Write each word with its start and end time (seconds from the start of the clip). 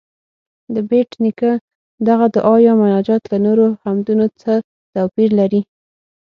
د 0.73 0.75
بېټ 0.89 1.09
نیکه 1.23 1.51
دغه 2.07 2.25
دعا 2.35 2.55
یا 2.67 2.73
مناجات 2.81 3.23
له 3.31 3.37
نورو 3.45 3.65
حمدونو 3.81 4.25
څه 4.41 4.53
توپیر 4.93 5.29
لري؟ 5.39 5.61